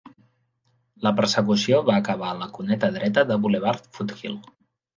La 1.07 1.11
persecució 1.19 1.83
va 1.91 1.99
acabar 2.03 2.31
a 2.33 2.39
la 2.41 2.49
cuneta 2.57 2.91
dreta 2.99 3.27
del 3.33 3.45
Boulevard 3.47 3.89
Foothill. 3.99 4.39